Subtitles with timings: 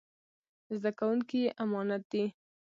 [0.75, 2.25] زده کوونکي يې امانت دي.